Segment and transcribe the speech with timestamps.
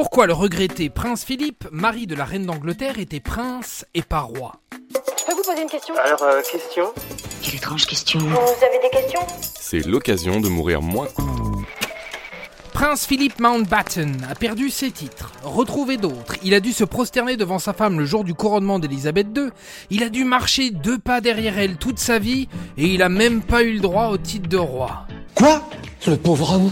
[0.00, 4.52] Pourquoi le regretté prince Philippe, mari de la reine d'Angleterre, était prince et pas roi
[4.70, 6.84] Je peux vous poser une question Alors, euh, question
[7.42, 8.20] Quelle étrange question.
[8.20, 9.20] Vous avez des questions
[9.58, 11.08] C'est l'occasion de mourir moins.
[12.72, 16.36] Prince Philippe Mountbatten a perdu ses titres, retrouvé d'autres.
[16.44, 19.48] Il a dû se prosterner devant sa femme le jour du couronnement d'Élisabeth II.
[19.90, 23.42] Il a dû marcher deux pas derrière elle toute sa vie et il a même
[23.42, 25.08] pas eu le droit au titre de roi.
[25.34, 25.68] Quoi?
[26.06, 26.70] Le pauvre homme?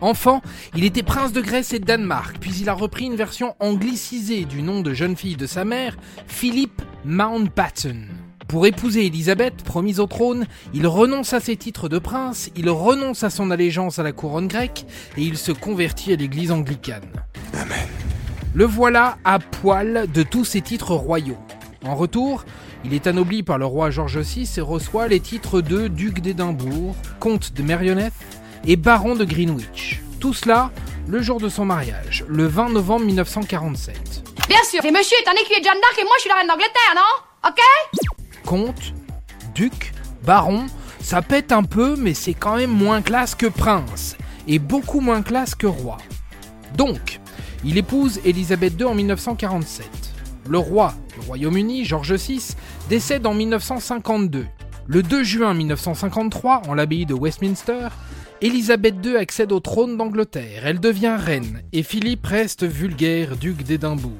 [0.00, 0.42] Enfant,
[0.76, 4.44] il était prince de Grèce et de Danemark, puis il a repris une version anglicisée
[4.44, 8.06] du nom de jeune fille de sa mère, Philippe Mountbatten.
[8.46, 13.22] Pour épouser Élisabeth, promise au trône, il renonce à ses titres de prince, il renonce
[13.22, 17.10] à son allégeance à la couronne grecque et il se convertit à l'église anglicane.
[17.52, 17.88] Amen.
[18.54, 21.36] Le voilà à poil de tous ses titres royaux.
[21.84, 22.44] En retour,
[22.84, 26.96] il est anobli par le roi George VI et reçoit les titres de duc d'Édimbourg,
[27.20, 28.14] comte de Merioneth
[28.66, 30.00] et baron de Greenwich.
[30.20, 30.70] Tout cela
[31.06, 34.22] le jour de son mariage, le 20 novembre 1947.
[34.48, 36.36] Bien sûr, et monsieur est un écuyer de Jeanne d'Arc et moi je suis la
[36.36, 37.48] reine d'Angleterre, non?
[37.48, 37.60] Ok?
[38.44, 38.94] Comte,
[39.54, 39.92] duc,
[40.24, 40.66] baron,
[41.00, 45.22] ça pète un peu, mais c'est quand même moins classe que prince, et beaucoup moins
[45.22, 45.98] classe que roi.
[46.76, 47.20] Donc,
[47.64, 49.88] il épouse Élisabeth II en 1947.
[50.48, 52.54] Le roi du Royaume-Uni, George VI,
[52.88, 54.46] décède en 1952.
[54.86, 57.88] Le 2 juin 1953, en l'abbaye de Westminster,
[58.40, 60.62] Élisabeth II accède au trône d'Angleterre.
[60.64, 64.12] Elle devient reine, et Philippe reste vulgaire duc d'Édimbourg.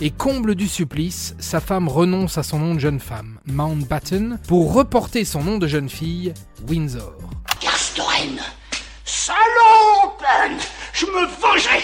[0.00, 4.72] Et comble du supplice, sa femme renonce à son nom de jeune femme, Mountbatten, pour
[4.72, 6.32] reporter son nom de jeune fille,
[6.68, 7.16] Windsor.
[7.60, 8.38] Castoren
[9.04, 10.24] Salope
[10.92, 11.82] Je me vengerai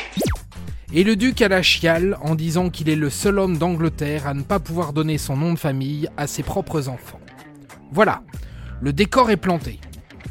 [0.93, 4.35] Et le duc a la chiale en disant qu'il est le seul homme d'Angleterre à
[4.35, 7.21] ne pas pouvoir donner son nom de famille à ses propres enfants.
[7.91, 8.23] Voilà,
[8.81, 9.81] le décor est planté.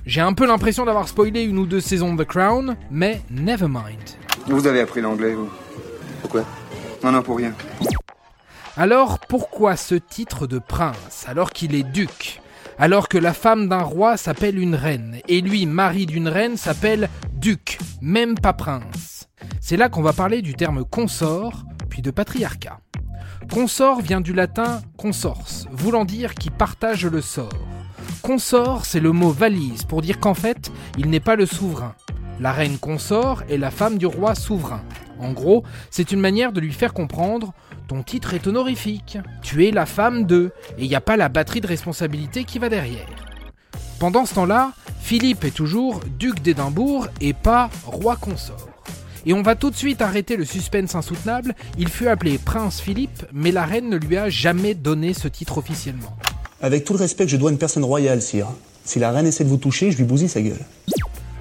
[0.08, 3.67] J'ai un peu l'impression d'avoir spoilé une ou deux saisons de The Crown, mais never
[3.67, 4.00] mind.
[4.47, 5.49] Vous avez appris l'anglais, vous
[6.22, 6.45] Pourquoi
[7.03, 7.53] Non, non, pour rien.
[8.77, 12.41] Alors pourquoi ce titre de prince alors qu'il est duc
[12.80, 17.09] Alors que la femme d'un roi s'appelle une reine et lui, mari d'une reine, s'appelle
[17.33, 19.27] duc, même pas prince?
[19.59, 22.80] C'est là qu'on va parler du terme consort, puis de patriarcat.
[23.52, 27.77] Consort vient du latin consors, voulant dire qui partage le sort.
[28.22, 31.95] Consort, c'est le mot valise pour dire qu'en fait, il n'est pas le souverain.
[32.39, 34.82] La reine consort est la femme du roi souverain.
[35.20, 37.54] En gros, c'est une manière de lui faire comprendre
[37.88, 41.30] ton titre est honorifique, tu es la femme de, et il n'y a pas la
[41.30, 43.08] batterie de responsabilité qui va derrière.
[44.00, 48.67] Pendant ce temps-là, Philippe est toujours duc d'Édimbourg et pas roi consort.
[49.26, 53.26] Et on va tout de suite arrêter le suspense insoutenable, il fut appelé prince Philippe,
[53.32, 56.17] mais la reine ne lui a jamais donné ce titre officiellement.
[56.60, 58.48] Avec tout le respect que je dois à une personne royale, sire,
[58.84, 60.66] si la reine essaie de vous toucher, je lui bousille sa gueule.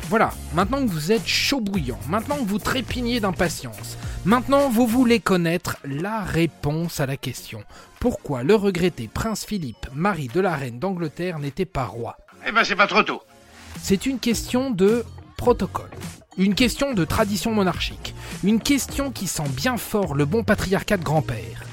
[0.08, 5.18] Voilà, maintenant que vous êtes chaud bouillant, maintenant que vous trépignez d'impatience, maintenant vous voulez
[5.18, 7.60] connaître la réponse à la question.
[7.98, 12.18] Pourquoi le regretté prince Philippe, mari de la reine d'Angleterre, n'était pas roi?
[12.46, 13.22] Eh ben, c'est pas trop tôt.
[13.82, 15.04] C'est une question de
[15.36, 15.90] protocole.
[16.38, 18.14] Une question de tradition monarchique.
[18.44, 21.64] Une question qui sent bien fort le bon patriarcat de grand-père.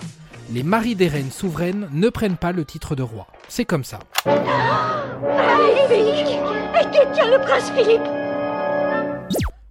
[0.51, 3.27] Les maris des reines souveraines ne prennent pas le titre de roi.
[3.47, 3.99] C'est comme ça.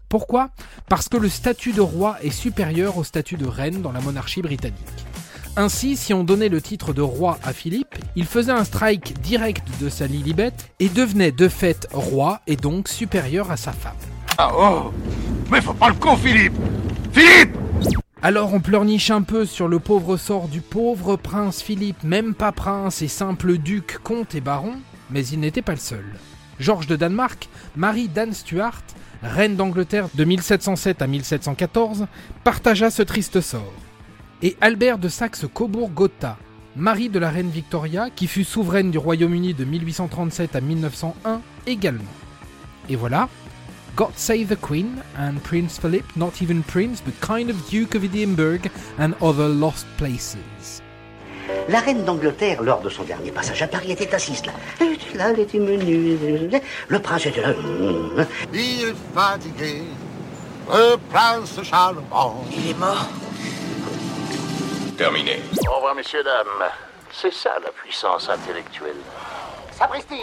[0.08, 0.50] Pourquoi?
[0.88, 4.42] Parce que le statut de roi est supérieur au statut de reine dans la monarchie
[4.42, 4.76] britannique.
[5.56, 9.66] Ainsi, si on donnait le titre de roi à Philippe, il faisait un strike direct
[9.80, 13.96] de sa Lilibet et devenait de fait roi et donc supérieur à sa femme.
[14.38, 14.92] Ah oh
[15.50, 16.54] Mais faut pas le con, Philippe
[17.12, 17.61] Philippe
[18.24, 22.52] Alors on pleurniche un peu sur le pauvre sort du pauvre prince Philippe, même pas
[22.52, 24.74] prince et simple duc, comte et baron,
[25.10, 26.04] mais il n'était pas le seul.
[26.60, 28.82] Georges de Danemark, Marie d'Anne Stuart,
[29.24, 32.06] reine d'Angleterre de 1707 à 1714,
[32.44, 33.72] partagea ce triste sort.
[34.40, 36.36] Et Albert de Saxe-Cobourg-Gotha,
[36.76, 42.04] mari de la reine Victoria, qui fut souveraine du Royaume-Uni de 1837 à 1901 également.
[42.88, 43.28] Et voilà,
[43.94, 48.04] God save the Queen and Prince Philip, not even prince, but kind of Duke of
[48.04, 50.80] Edinburgh and other lost places.
[51.68, 54.52] La reine d'Angleterre, lors de son dernier passage à Paris, était assise là.
[54.80, 56.50] Elle était là, elle était menue.
[56.88, 57.52] Le prince était là.
[58.52, 59.82] Il est fatigué,
[60.70, 62.44] le prince Charlemont.
[62.50, 63.08] Il est mort.
[64.96, 65.40] Terminé.
[65.68, 66.70] Au revoir, messieurs, dames.
[67.12, 68.96] C'est ça la puissance intellectuelle.
[69.78, 70.22] Sapristi